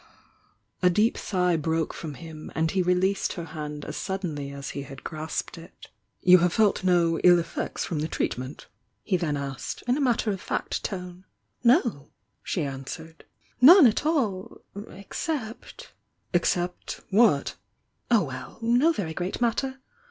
A 0.81 0.89
deep 0.89 1.15
sigh 1.15 1.55
broke 1.57 1.93
from 1.93 2.15
him 2.15 2.51
and 2.55 2.71
he 2.71 2.81
released 2.81 3.33
her 3.33 3.43
hand 3.45 3.85
as 3.85 3.95
suddenly 3.97 4.49
as 4.51 4.71
he 4.71 4.81
had 4.81 5.03
grasped 5.03 5.59
it. 5.59 5.91
"You 6.23 6.39
have 6.39 6.53
felt 6.53 6.83
no 6.83 7.19
ill 7.19 7.37
effects 7.37 7.85
from 7.85 7.99
the 7.99 8.07
treatment?" 8.07 8.65
he 9.03 9.15
then 9.15 9.37
asked, 9.37 9.83
in 9.87 9.97
a 9.97 10.01
matter 10.01 10.31
of 10.31 10.41
fact 10.41 10.83
tone. 10.83 11.25
"No," 11.63 12.09
she 12.41 12.63
answered. 12.63 13.25
"None 13.61 13.85
at 13.85 14.03
all— 14.03 14.61
except" 14.89 15.93
"Except— 16.33 17.01
what?" 17.11 17.57
"Oh, 18.09 18.23
well!— 18.23 18.57
no 18.63 18.91
very 18.91 19.13
great 19.13 19.39
matter! 19.39 19.81